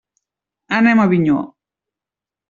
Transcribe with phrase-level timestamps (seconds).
[0.77, 1.37] Anem a Avinyó.